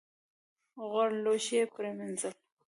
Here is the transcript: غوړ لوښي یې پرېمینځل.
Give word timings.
غوړ 0.89 1.09
لوښي 1.23 1.55
یې 1.59 1.63
پرېمینځل. 1.73 2.33